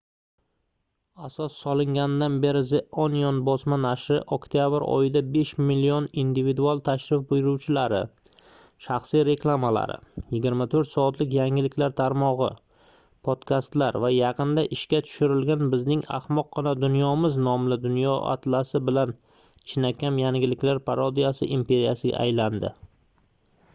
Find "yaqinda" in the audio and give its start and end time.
14.15-14.65